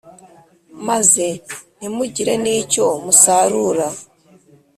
maze 0.87 1.25
ntimugire 1.77 2.33
n’icyo 2.43 2.85
musarura. 3.03 3.87